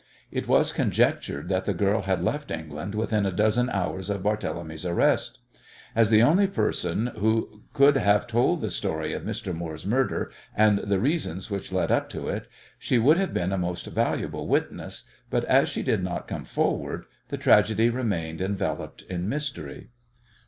[0.31, 4.83] It was conjectured that the girl had left England within a dozen hours of Barthélemy's
[4.83, 5.37] arrest.
[5.95, 9.53] As the only person who could have told the story of Mr.
[9.53, 12.47] Moore's murder and the reasons which led up to it,
[12.79, 17.05] she would have been a most valuable witness, but, as she did not come forward,
[17.27, 19.89] the tragedy remained enveloped in mystery.